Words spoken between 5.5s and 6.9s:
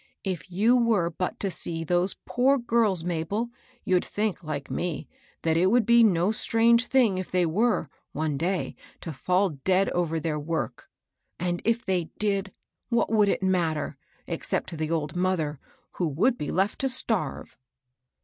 it would be no strange